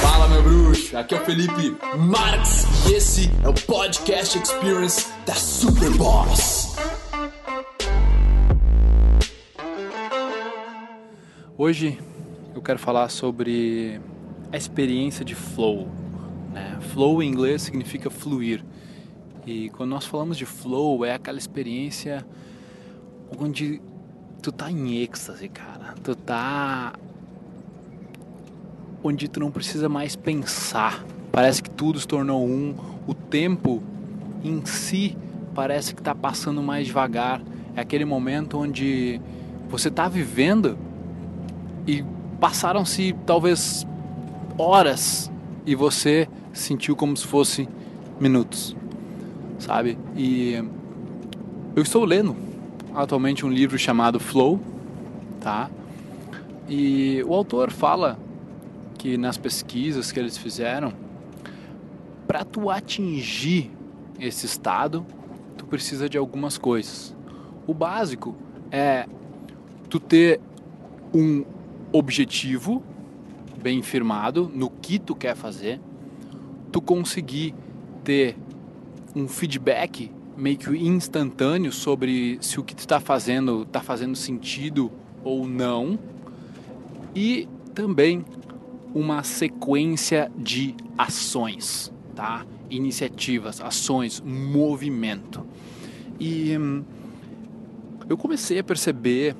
[0.00, 0.96] Fala, meu bruxo!
[0.96, 6.74] Aqui é o Felipe Marx e esse é o Podcast Experience da Superboss.
[11.56, 12.00] Hoje
[12.52, 14.00] eu quero falar sobre
[14.52, 15.86] a experiência de flow.
[16.52, 16.78] Né?
[16.92, 18.64] Flow em inglês significa fluir.
[19.46, 22.26] E quando nós falamos de flow, é aquela experiência
[23.38, 23.80] onde
[24.42, 25.94] tu tá em êxtase, cara.
[26.02, 26.92] Tu tá
[29.02, 31.04] onde tu não precisa mais pensar.
[31.32, 32.74] Parece que tudo se tornou um.
[33.06, 33.82] O tempo
[34.44, 35.16] em si
[35.54, 37.40] parece que está passando mais devagar.
[37.76, 39.20] É aquele momento onde
[39.68, 40.78] você está vivendo
[41.86, 42.04] e
[42.40, 43.86] passaram-se talvez
[44.56, 45.30] horas
[45.64, 47.68] e você sentiu como se fosse
[48.20, 48.76] minutos,
[49.58, 49.98] sabe?
[50.16, 50.54] E
[51.76, 52.34] eu estou lendo
[52.94, 54.60] atualmente um livro chamado Flow,
[55.40, 55.70] tá?
[56.68, 58.18] E o autor fala
[58.98, 60.92] que nas pesquisas que eles fizeram,
[62.26, 63.70] para tu atingir
[64.20, 65.06] esse estado,
[65.56, 67.16] tu precisa de algumas coisas.
[67.66, 68.36] O básico
[68.70, 69.06] é
[69.88, 70.40] tu ter
[71.14, 71.44] um
[71.92, 72.82] objetivo
[73.62, 75.80] bem firmado no que tu quer fazer,
[76.70, 77.54] tu conseguir
[78.04, 78.36] ter
[79.14, 84.90] um feedback meio que instantâneo sobre se o que tu está fazendo está fazendo sentido
[85.24, 85.98] ou não
[87.14, 88.24] e também
[88.94, 92.44] uma sequência de ações, tá?
[92.70, 95.46] Iniciativas, ações, movimento.
[96.18, 96.82] E hum,
[98.08, 99.36] eu comecei a perceber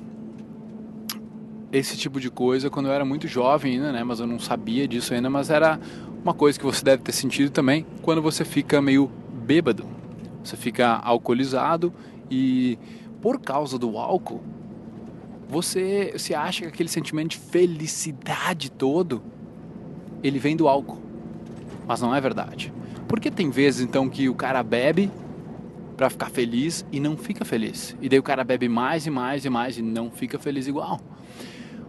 [1.71, 4.03] esse tipo de coisa quando eu era muito jovem ainda, né?
[4.03, 5.79] Mas eu não sabia disso ainda, mas era
[6.23, 9.11] uma coisa que você deve ter sentido também quando você fica meio
[9.45, 9.85] bêbado.
[10.43, 11.93] Você fica alcoolizado
[12.29, 12.77] e
[13.21, 14.41] por causa do álcool,
[15.47, 19.21] você se acha que aquele sentimento de felicidade todo
[20.23, 20.99] ele vem do álcool.
[21.87, 22.73] Mas não é verdade.
[23.07, 25.11] Porque tem vezes então que o cara bebe
[25.97, 27.95] para ficar feliz e não fica feliz.
[28.01, 31.01] E daí o cara bebe mais e mais e mais e não fica feliz igual.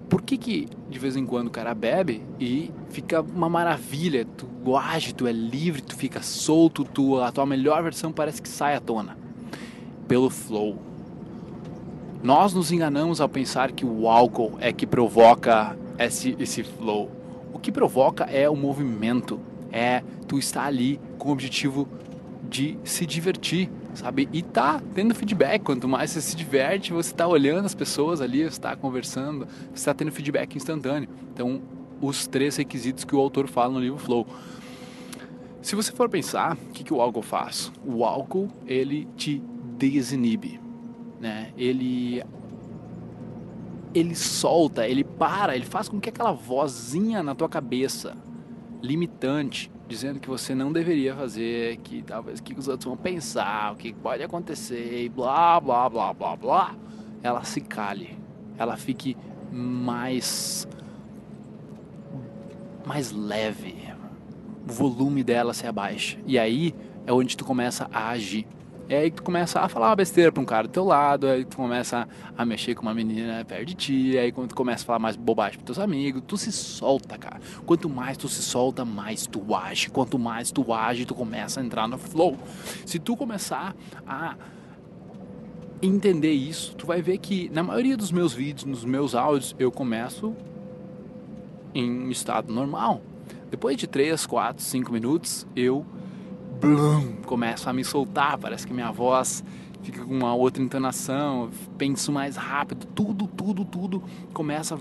[0.09, 4.27] Por que, que de vez em quando o cara bebe e fica uma maravilha?
[4.27, 8.49] Tu age, tu é livre, tu fica solto, tu, a tua melhor versão parece que
[8.49, 9.17] sai à tona.
[10.09, 10.77] Pelo flow.
[12.23, 17.20] Nós nos enganamos ao pensar que o álcool é que provoca esse, esse flow.
[17.53, 19.41] O que provoca é o movimento,
[19.73, 21.89] é tu estar ali com o objetivo
[22.49, 24.29] de se divertir, sabe?
[24.33, 25.63] E tá tendo feedback.
[25.63, 29.75] Quanto mais você se diverte, você está olhando as pessoas ali, você está conversando, você
[29.75, 31.09] está tendo feedback instantâneo.
[31.33, 31.63] Então,
[32.01, 34.27] os três requisitos que o autor fala no livro Flow.
[35.63, 37.71] Se você for pensar, o que, que o álcool faz?
[37.85, 39.43] O álcool, ele te
[39.79, 40.59] desinibe,
[41.21, 41.53] né?
[41.57, 42.23] Ele
[43.95, 48.17] ele solta, ele para, ele faz com que aquela vozinha na tua cabeça,
[48.83, 53.77] limitante, dizendo que você não deveria fazer, que talvez que os outros vão pensar, o
[53.77, 56.77] que pode acontecer, e blá blá blá blá blá,
[57.23, 58.17] ela se cale,
[58.57, 59.17] ela fique
[59.53, 60.69] mais
[62.87, 63.77] mais leve,
[64.69, 66.19] o volume dela se abaixa.
[66.27, 66.75] E aí
[67.07, 68.47] é onde tu começa a agir.
[68.91, 71.45] É aí tu começa a falar uma besteira pra um cara do teu lado, aí
[71.45, 74.87] tu começa a mexer com uma menina perto de ti, aí quando tu começa a
[74.87, 77.41] falar mais bobagem pros teus amigos, tu se solta, cara.
[77.65, 79.91] Quanto mais tu se solta, mais tu age.
[79.91, 82.37] Quanto mais tu age, tu começa a entrar no flow.
[82.85, 84.35] Se tu começar a
[85.81, 89.71] entender isso, tu vai ver que na maioria dos meus vídeos, nos meus áudios, eu
[89.71, 90.35] começo
[91.73, 93.03] em estado normal.
[93.53, 95.87] Depois de 3, 4, 5 minutos, eu
[96.61, 99.43] blum, começo a me soltar, parece que minha voz
[99.83, 104.03] fica com uma outra entonação, penso mais rápido, tudo, tudo, tudo
[104.35, 104.79] começa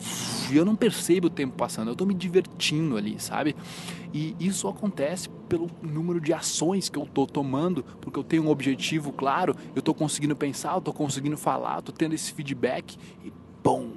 [0.52, 3.56] e eu não percebo o tempo passando, eu estou me divertindo ali, sabe?
[4.14, 8.50] E isso acontece pelo número de ações que eu estou tomando, porque eu tenho um
[8.50, 13.32] objetivo claro, eu estou conseguindo pensar, eu estou conseguindo falar, estou tendo esse feedback e
[13.64, 13.92] bom,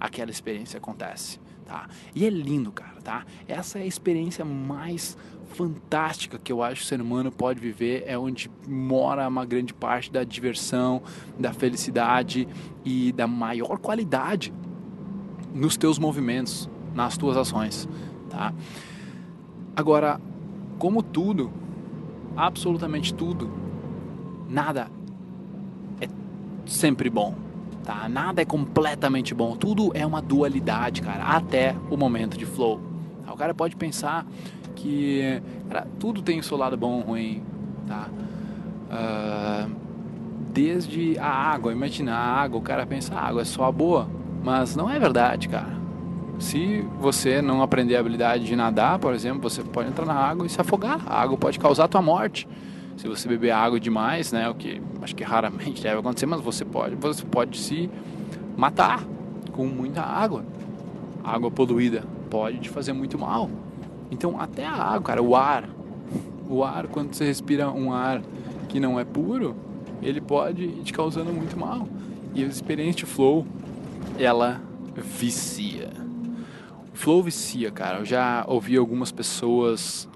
[0.00, 1.88] aquela experiência acontece, tá?
[2.14, 3.26] E é lindo, cara, tá?
[3.46, 5.16] Essa é a experiência mais
[5.48, 9.74] fantástica que eu acho que o ser humano pode viver, é onde mora uma grande
[9.74, 11.02] parte da diversão,
[11.38, 12.46] da felicidade
[12.84, 14.52] e da maior qualidade
[15.54, 17.88] nos teus movimentos, nas tuas ações,
[18.28, 18.52] tá?
[19.74, 20.20] Agora,
[20.78, 21.50] como tudo,
[22.36, 23.50] absolutamente tudo,
[24.48, 24.90] nada
[26.00, 26.08] é
[26.66, 27.34] sempre bom,
[27.84, 28.08] tá?
[28.08, 32.80] Nada é completamente bom, tudo é uma dualidade, cara, até o momento de flow.
[33.30, 34.26] O cara pode pensar
[34.78, 37.42] que cara, tudo tem o seu lado bom ou ruim,
[37.86, 38.08] tá?
[38.88, 39.70] Uh,
[40.52, 44.08] desde a água, imagina a água, o cara pensa, a água é só a boa,
[44.42, 45.76] mas não é verdade, cara.
[46.38, 50.46] Se você não aprender a habilidade de nadar, por exemplo, você pode entrar na água
[50.46, 51.00] e se afogar.
[51.04, 52.48] A água pode causar a tua morte.
[52.96, 56.64] Se você beber água demais, né, o que acho que raramente deve acontecer, mas você
[56.64, 57.90] pode, você pode se
[58.56, 59.02] matar
[59.50, 60.44] com muita água.
[61.24, 63.50] água poluída pode te fazer muito mal.
[64.10, 65.68] Então, até a água, cara, o ar,
[66.48, 68.22] o ar, quando você respira um ar
[68.68, 69.56] que não é puro,
[70.02, 71.88] ele pode ir te causando muito mal.
[72.34, 73.46] E a experiência de flow,
[74.18, 74.60] ela
[74.96, 75.90] vicia.
[76.92, 77.98] Flow vicia, cara.
[77.98, 80.08] Eu já ouvi algumas pessoas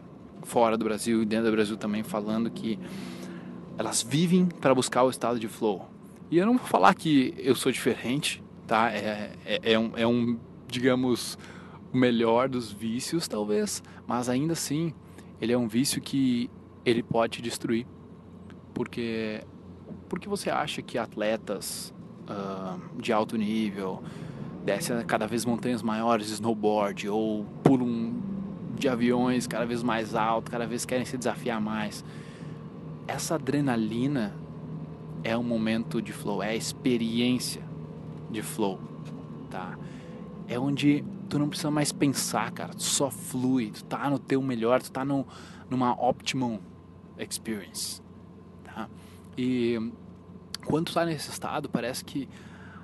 [0.43, 2.79] fora do Brasil e dentro do Brasil também falando que
[3.79, 5.89] elas vivem para buscar o estado de flow.
[6.31, 8.91] E eu não vou falar que eu sou diferente, tá?
[8.91, 10.39] É, é, é, um, é um,
[10.69, 11.39] digamos,
[11.93, 14.95] o melhor dos vícios, talvez, mas ainda assim,
[15.41, 16.51] ele é um vício que
[16.85, 17.87] ele pode te destruir.
[18.73, 19.43] Porque,
[20.09, 21.93] porque você acha que atletas
[22.23, 24.03] uh, de alto nível
[24.65, 28.15] descem cada vez montanhas maiores de snowboard ou pulam
[28.79, 32.05] de aviões cada vez mais alto, cada vez querem se desafiar mais.
[33.07, 34.35] Essa adrenalina
[35.23, 37.63] é um momento de flow, é a experiência
[38.31, 38.81] de flow,
[39.51, 39.77] tá?
[40.49, 44.43] É onde tu não precisa mais pensar, cara, tu só flui, tu tá no teu
[44.43, 45.27] melhor, tu tá no,
[45.71, 46.61] numa optimum
[47.19, 48.03] experience,
[48.63, 48.87] tá?
[49.39, 49.79] E
[50.67, 52.29] quando tu tá nesse estado, parece que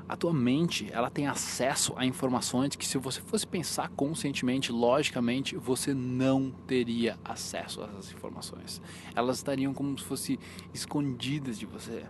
[0.09, 5.55] a tua mente ela tem acesso a informações que se você fosse pensar conscientemente, logicamente,
[5.55, 8.81] você não teria acesso a essas informações.
[9.15, 10.39] Elas estariam como se fossem
[10.73, 12.07] escondidas de você,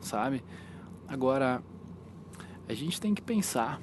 [0.00, 0.42] sabe?
[1.06, 1.62] Agora,
[2.66, 3.78] a gente tem que pensar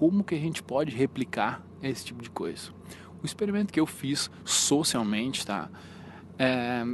[0.00, 2.70] como que a gente pode replicar esse tipo de coisa.
[3.22, 5.68] O experimento que eu fiz socialmente, tá?
[6.38, 6.86] É,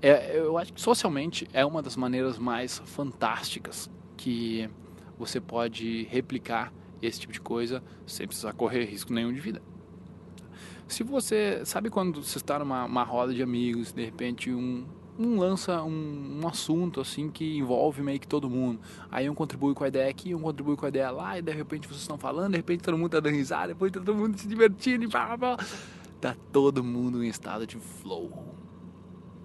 [0.00, 4.70] é, eu acho que socialmente é uma das maneiras mais fantásticas que
[5.18, 6.72] você pode replicar
[7.02, 9.60] esse tipo de coisa sem precisar correr risco nenhum de vida.
[10.86, 14.86] Se você sabe quando você está numa roda de amigos, de repente um,
[15.18, 18.80] um lança um, um, assunto assim que envolve meio que todo mundo.
[19.10, 21.52] Aí um contribui com a ideia aqui, um contribui com a ideia lá, e de
[21.52, 24.38] repente vocês estão falando, de repente todo mundo está dando risada, depois tá todo mundo
[24.38, 25.66] se divertindo e blá, blá, blá.
[26.20, 28.56] Tá todo mundo em estado de flow.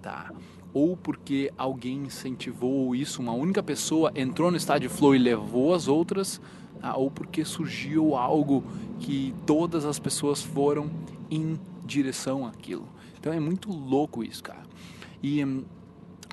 [0.02, 0.32] Tá?
[0.74, 5.88] ou porque alguém incentivou isso, uma única pessoa entrou no estádio flow e levou as
[5.88, 6.40] outras,
[6.84, 8.64] ah, ou porque surgiu algo
[9.00, 10.92] que todas as pessoas foram
[11.32, 12.88] em direção àquilo.
[13.20, 14.67] Então é muito louco isso, cara.
[15.28, 15.66] E hum,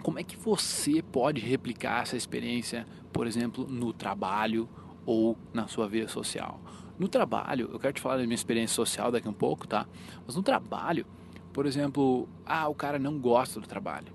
[0.03, 4.69] como é que você pode replicar essa experiência, por exemplo, no trabalho
[5.05, 6.61] ou na sua vida social?
[6.99, 9.87] No trabalho, eu quero te falar da minha experiência social daqui a um pouco, tá?
[10.25, 11.05] Mas no trabalho,
[11.53, 14.13] por exemplo, ah, o cara não gosta do trabalho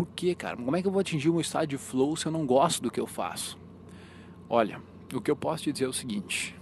[0.00, 0.56] por quê, cara?
[0.56, 2.90] Como é que eu vou atingir um estado de flow se eu não gosto do
[2.90, 3.58] que eu faço?
[4.48, 4.80] Olha,
[5.12, 6.56] o que eu posso te dizer é o seguinte.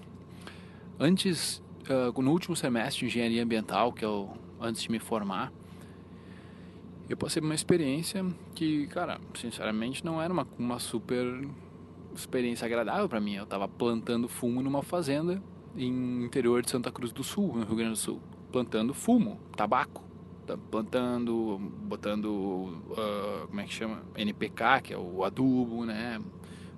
[0.98, 5.52] Antes, uh, no último semestre de engenharia ambiental, que eu antes de me formar,
[7.08, 8.25] eu passei por uma experiência
[8.55, 11.49] que, cara, sinceramente não era uma, uma super
[12.14, 13.34] experiência agradável para mim.
[13.34, 15.43] Eu estava plantando fumo numa fazenda
[15.76, 18.20] em interior de Santa Cruz do Sul, no Rio Grande do Sul,
[18.52, 20.05] plantando fumo, tabaco.
[20.46, 24.02] Tá plantando, botando, uh, como é que chama?
[24.16, 26.19] NPK, que é o adubo, né?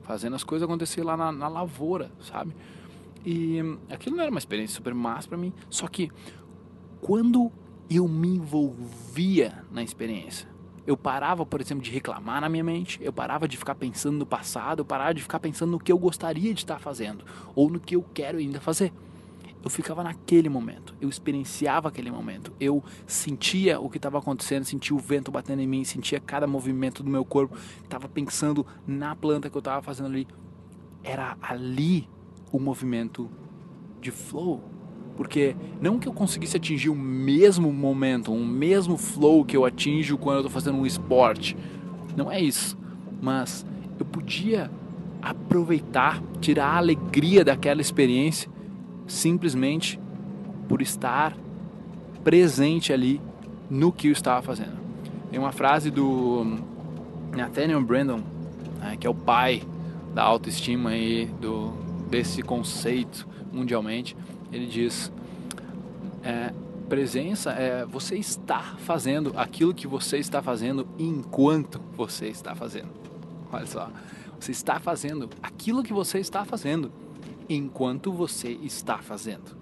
[0.03, 2.55] Fazendo as coisas acontecer lá na, na lavoura, sabe?
[3.25, 6.11] E aquilo não era uma experiência super massa para mim, só que
[7.01, 7.53] quando
[7.91, 10.49] eu me envolvia na experiência,
[10.87, 14.27] eu parava, por exemplo, de reclamar na minha mente, eu parava de ficar pensando no
[14.27, 17.79] passado, eu parava de ficar pensando no que eu gostaria de estar fazendo ou no
[17.79, 18.93] que eu quero ainda fazer.
[19.63, 24.97] Eu ficava naquele momento, eu experienciava aquele momento, eu sentia o que estava acontecendo, sentia
[24.97, 29.51] o vento batendo em mim, sentia cada movimento do meu corpo, estava pensando na planta
[29.51, 30.27] que eu estava fazendo ali.
[31.05, 32.09] Era ali
[32.51, 33.31] o movimento
[34.01, 34.65] de flow,
[35.21, 40.17] porque não que eu conseguisse atingir o mesmo momento, o mesmo flow que eu atinjo
[40.17, 41.55] quando eu estou fazendo um esporte,
[42.17, 42.75] não é isso,
[43.21, 43.67] mas
[43.99, 44.71] eu podia
[45.21, 48.51] aproveitar, tirar a alegria daquela experiência
[49.07, 50.01] simplesmente
[50.67, 51.37] por estar
[52.25, 53.21] presente ali
[53.69, 54.79] no que eu estava fazendo.
[55.31, 56.47] Tem uma frase do
[57.37, 58.23] Nathaniel Brandon,
[58.79, 59.63] né, que é o pai
[60.15, 61.75] da autoestima e do,
[62.09, 64.17] desse conceito mundialmente.
[64.53, 65.13] Ele diz:
[66.23, 66.53] é,
[66.89, 72.91] presença é você estar fazendo aquilo que você está fazendo enquanto você está fazendo.
[73.53, 73.91] Olha só,
[74.39, 76.91] você está fazendo aquilo que você está fazendo
[77.49, 79.57] enquanto você está fazendo.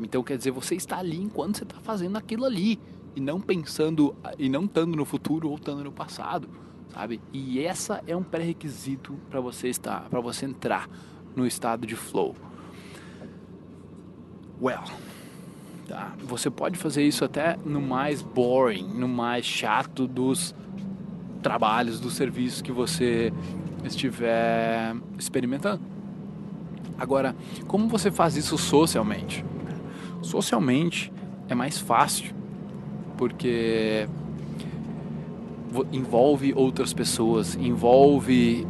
[0.00, 2.78] Então quer dizer, você está ali enquanto você está fazendo aquilo ali
[3.14, 6.48] e não pensando e não estando no futuro ou estando no passado,
[6.92, 7.20] sabe?
[7.32, 10.88] E essa é um pré-requisito para você estar, para você entrar
[11.34, 12.34] no estado de flow.
[14.60, 14.84] Well,
[15.88, 16.12] tá?
[16.24, 20.54] Você pode fazer isso até no mais boring, no mais chato dos
[21.42, 23.32] trabalhos, dos serviços que você
[23.84, 25.82] estiver experimentando.
[26.98, 27.34] Agora,
[27.66, 29.44] como você faz isso socialmente?
[30.22, 31.12] Socialmente
[31.48, 32.34] é mais fácil,
[33.16, 34.08] porque
[35.92, 38.66] envolve outras pessoas, envolve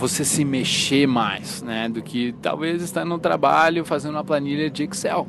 [0.00, 4.84] você se mexer mais, né, do que talvez estar no trabalho fazendo uma planilha de
[4.84, 5.28] Excel,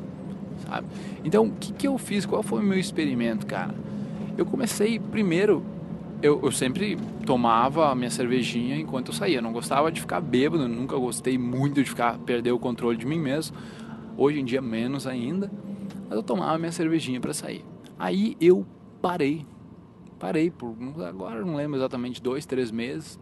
[0.66, 0.86] sabe?
[1.22, 2.24] Então, o que, que eu fiz?
[2.24, 3.74] Qual foi o meu experimento, cara?
[4.36, 5.62] Eu comecei primeiro,
[6.22, 9.38] eu, eu sempre tomava a minha cervejinha enquanto eu saía.
[9.38, 13.04] Eu não gostava de ficar bêbado, nunca gostei muito de ficar perder o controle de
[13.04, 13.54] mim mesmo.
[14.16, 15.52] Hoje em dia menos ainda,
[16.08, 17.62] mas eu tomava minha cervejinha para sair.
[17.98, 18.66] Aí eu
[19.02, 19.44] parei
[20.22, 23.18] Parei por agora não lembro exatamente dois, três meses.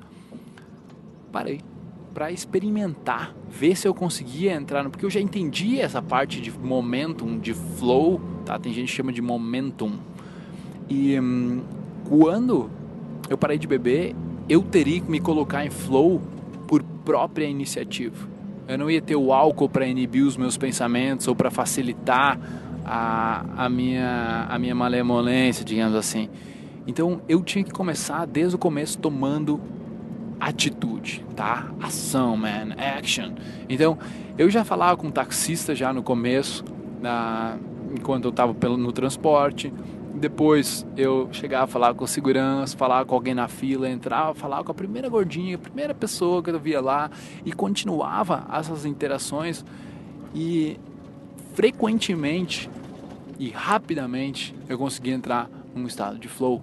[1.32, 1.60] Parei
[2.12, 7.38] para experimentar, ver se eu conseguia entrar porque eu já entendi essa parte de momentum,
[7.38, 8.58] de flow, tá?
[8.58, 9.92] Tem gente que chama de momentum.
[10.88, 11.62] E hum,
[12.08, 12.68] quando
[13.28, 14.14] eu parei de beber,
[14.48, 16.20] eu teria que me colocar em flow
[16.66, 18.28] por própria iniciativa.
[18.66, 22.38] Eu não ia ter o álcool para inibir os meus pensamentos ou para facilitar
[22.84, 26.28] a, a, minha, a minha malemolência, digamos assim.
[26.86, 29.60] Então eu tinha que começar desde o começo tomando
[30.40, 31.70] atitude, tá?
[31.80, 33.34] Ação, man, action.
[33.68, 33.98] Então
[34.38, 36.64] eu já falava com o taxista já no começo,
[37.00, 37.58] na,
[37.94, 39.72] enquanto eu estava no transporte.
[40.14, 44.72] Depois eu chegava a falar com segurança, falar com alguém na fila, entrava, falava com
[44.72, 47.10] a primeira gordinha, a primeira pessoa que eu via lá
[47.44, 49.64] e continuava essas interações
[50.34, 50.78] e
[51.54, 52.68] frequentemente
[53.38, 56.60] e rapidamente eu conseguia entrar num estado de flow.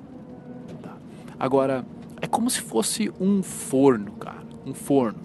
[0.82, 0.96] Tá?
[1.40, 1.86] Agora,
[2.22, 5.20] é como se fosse um forno, cara, um forno.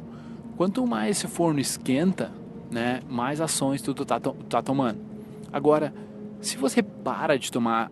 [0.56, 2.30] Quanto mais esse forno esquenta,
[2.70, 4.98] né, mais ações tu tá, tá tomando.
[5.52, 5.92] Agora,
[6.40, 7.90] se você para de tomar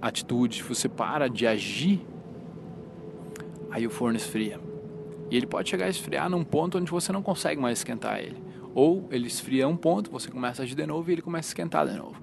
[0.00, 2.00] atitude, se você para de agir,
[3.70, 4.60] aí o forno esfria.
[5.30, 8.42] E ele pode chegar a esfriar num ponto onde você não consegue mais esquentar ele.
[8.74, 11.50] Ou ele esfria um ponto, você começa a agir de novo e ele começa a
[11.50, 12.20] esquentar de novo.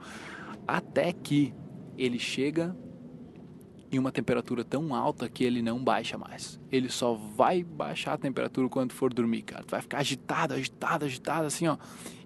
[0.67, 1.53] Até que
[1.97, 2.75] ele chega
[3.95, 6.59] em uma temperatura tão alta que ele não baixa mais.
[6.71, 9.63] Ele só vai baixar a temperatura quando for dormir, cara.
[9.63, 11.77] Tu vai ficar agitado, agitado, agitado, assim, ó.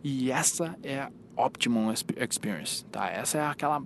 [0.03, 3.09] E essa é a Optimum Experience, tá?
[3.09, 3.81] Essa é aquela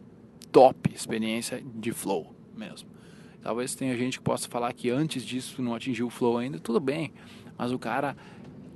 [0.52, 2.90] top experiência de flow mesmo.
[3.42, 6.80] Talvez tenha gente que possa falar que antes disso não atingiu o flow ainda, tudo
[6.80, 7.12] bem.
[7.58, 8.16] Mas o cara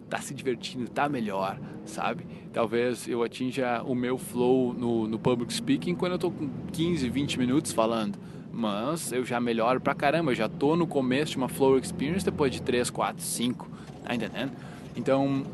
[0.09, 2.25] tá se divertindo, tá melhor, sabe?
[2.51, 7.09] Talvez eu atinja o meu flow no, no public speaking quando eu tô com 15,
[7.09, 8.17] 20 minutos falando.
[8.57, 12.25] Mas eu já melhoro pra caramba, eu já tô no começo de uma flow experience
[12.25, 13.69] depois de 3, 4, 5,
[14.03, 14.51] tá entendendo?
[14.95, 15.45] Então,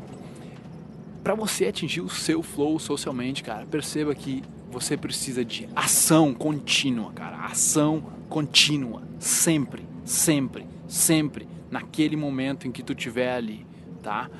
[1.22, 7.12] para você atingir o seu flow socialmente, cara, perceba que você precisa de ação contínua,
[7.12, 7.44] cara.
[7.44, 13.66] Ação contínua, sempre, sempre, sempre, naquele momento em que tu estiver ali
[14.04, 14.30] tá?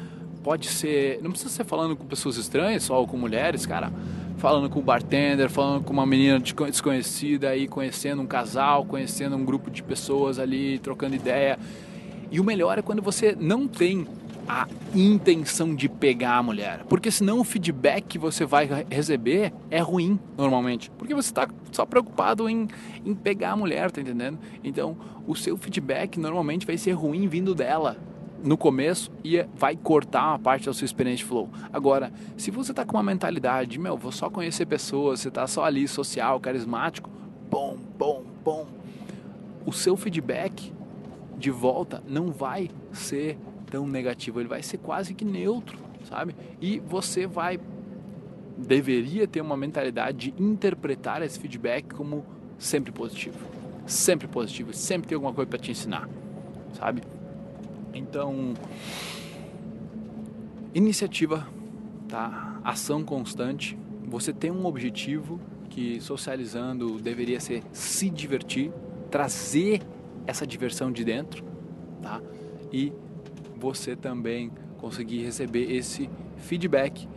[0.45, 3.91] Pode ser, não precisa ser falando com pessoas estranhas, só com mulheres, cara.
[4.37, 9.45] Falando com o bartender, falando com uma menina desconhecida aí, conhecendo um casal, conhecendo um
[9.45, 11.59] grupo de pessoas ali, trocando ideia.
[12.31, 14.07] E o melhor é quando você não tem
[14.49, 16.85] a intenção de pegar a mulher.
[16.89, 20.91] Porque senão o feedback que você vai receber é ruim, normalmente.
[20.99, 22.69] Porque você está só preocupado em,
[23.05, 24.39] em pegar a mulher, tá entendendo?
[24.63, 27.97] Então, o seu feedback normalmente vai ser ruim vindo dela
[28.45, 31.49] no começo e vai cortar uma parte da sua experiência de flow.
[31.73, 35.65] Agora, se você está com uma mentalidade, meu, vou só conhecer pessoas, você está só
[35.65, 37.09] ali social, carismático,
[37.51, 38.67] bom, bom, bom,
[39.65, 40.73] o seu feedback
[41.39, 43.39] de volta não vai ser
[43.71, 46.37] tão negativo, ele vai ser quase que neutro, sabe?
[46.61, 47.59] E você vai
[48.57, 52.25] deveria ter uma mentalidade de interpretar esse feedback como
[52.59, 53.39] sempre positivo.
[53.87, 56.09] Sempre positivo, sempre tem alguma coisa para te ensinar,
[56.73, 57.03] sabe?
[57.95, 58.55] Então,
[60.75, 61.47] iniciativa,
[62.09, 62.61] tá?
[62.65, 63.79] Ação constante.
[64.07, 68.73] Você tem um objetivo que socializando deveria ser se divertir,
[69.11, 69.81] trazer
[70.27, 71.45] essa diversão de dentro,
[72.03, 72.21] tá?
[72.73, 72.93] E
[73.57, 77.09] você também conseguir receber esse feedback.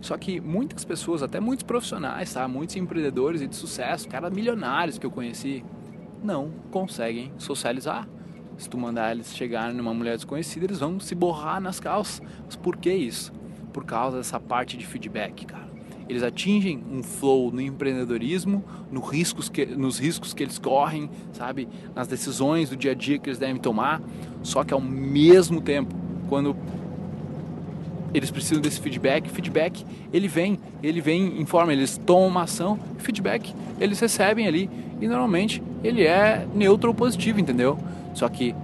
[0.00, 2.46] Só que muitas pessoas, até muitos profissionais, tá?
[2.46, 5.64] Muitos empreendedores e de sucesso, caras milionários que eu conheci,
[6.22, 8.06] não conseguem socializar
[8.56, 12.22] se tu mandar eles chegarem numa mulher desconhecida, eles vão se borrar nas calças.
[12.44, 13.32] Mas por que isso?
[13.72, 15.66] Por causa dessa parte de feedback, cara.
[16.08, 21.68] Eles atingem um flow no empreendedorismo, no riscos que, nos riscos que eles correm, sabe?
[21.94, 24.00] Nas decisões do dia a dia que eles devem tomar.
[24.42, 25.94] Só que ao mesmo tempo,
[26.28, 26.56] quando
[28.14, 29.28] eles precisam desse feedback.
[29.28, 34.70] Feedback, ele vem, ele vem em forma, eles tomam uma ação, feedback eles recebem ali
[35.00, 37.78] e normalmente ele é neutro ou positivo, entendeu?
[38.16, 38.54] Só que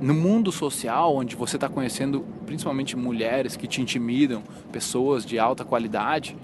[0.00, 5.64] no mundo social, onde você está conhecendo principalmente mulheres que te intimidam, pessoas de alta
[5.64, 6.36] qualidade,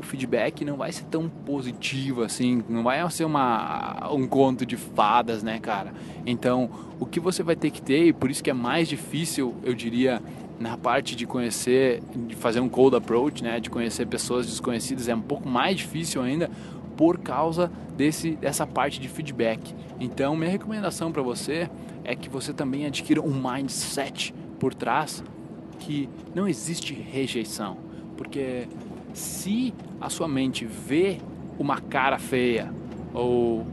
[0.00, 4.76] o feedback não vai ser tão positivo assim, não vai ser uma, um conto de
[4.76, 5.94] fadas, né, cara?
[6.26, 9.54] Então, o que você vai ter que ter, e por isso que é mais difícil,
[9.62, 10.20] eu diria,
[10.58, 15.14] na parte de conhecer, de fazer um cold approach, né, de conhecer pessoas desconhecidas, é
[15.14, 16.50] um pouco mais difícil ainda
[17.00, 19.74] por causa desse, dessa parte de feedback.
[19.98, 21.66] Então, minha recomendação para você
[22.04, 25.24] é que você também adquira um mindset por trás
[25.78, 27.78] que não existe rejeição,
[28.18, 28.68] porque
[29.14, 31.16] se a sua mente vê
[31.58, 32.70] uma cara feia
[33.14, 33.66] ou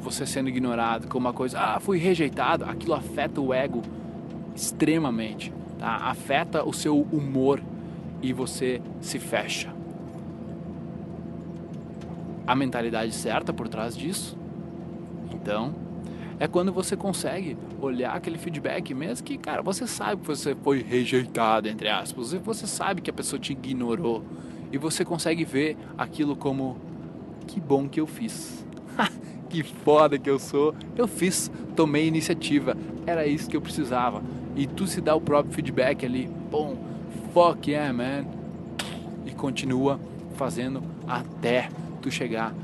[0.00, 3.82] você sendo ignorado como uma coisa, ah, fui rejeitado, aquilo afeta o ego
[4.54, 5.96] extremamente, tá?
[5.96, 7.60] Afeta o seu humor
[8.22, 9.77] e você se fecha.
[12.48, 14.34] A mentalidade certa por trás disso,
[15.30, 15.74] então,
[16.40, 20.82] é quando você consegue olhar aquele feedback, mesmo que, cara, você sabe que você foi
[20.82, 24.24] rejeitado, entre aspas, você sabe que a pessoa te ignorou,
[24.72, 26.78] e você consegue ver aquilo como
[27.46, 28.64] que bom que eu fiz.
[29.50, 30.74] que foda que eu sou.
[30.96, 32.74] Eu fiz, tomei iniciativa.
[33.06, 34.22] Era isso que eu precisava.
[34.56, 36.30] E tu se dá o próprio feedback ali.
[36.50, 36.78] Bom,
[37.34, 38.26] fuck yeah, man.
[39.26, 40.00] E continua
[40.34, 41.68] fazendo até
[42.10, 42.54] chegar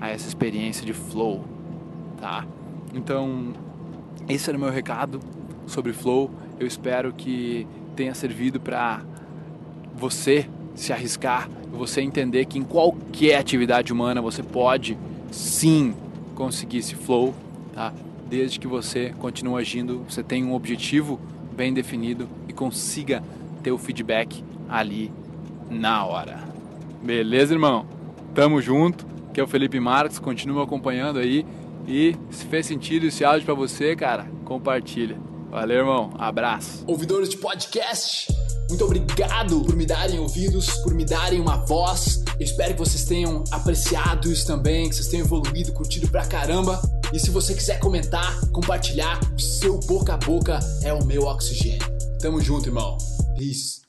[0.00, 1.44] a essa experiência de flow,
[2.20, 2.46] tá?
[2.94, 3.52] Então,
[4.28, 5.20] esse era o meu recado
[5.66, 6.30] sobre flow.
[6.58, 9.02] Eu espero que tenha servido para
[9.94, 14.96] você se arriscar, você entender que em qualquer atividade humana você pode
[15.30, 15.94] sim
[16.34, 17.34] conseguir esse flow,
[17.74, 17.92] tá?
[18.28, 21.20] Desde que você continue agindo, você tenha um objetivo
[21.56, 23.22] bem definido e consiga
[23.62, 25.12] ter o feedback ali
[25.68, 26.38] na hora.
[27.02, 27.99] Beleza, irmão?
[28.40, 29.04] Tamo junto.
[29.34, 31.44] Que é o Felipe Marques, continua acompanhando aí
[31.86, 35.20] e se fez sentido esse áudio para você, cara, compartilha.
[35.50, 36.14] Valeu, irmão.
[36.18, 36.82] Abraço.
[36.86, 38.32] Ouvidores de podcast
[38.70, 42.24] muito obrigado por me darem ouvidos, por me darem uma voz.
[42.38, 46.80] Eu espero que vocês tenham apreciado isso também, que vocês tenham evoluído, curtido pra caramba.
[47.12, 51.86] E se você quiser comentar, compartilhar, o seu boca a boca é o meu oxigênio.
[52.20, 52.96] Tamo junto, irmão.
[53.36, 53.80] Peace.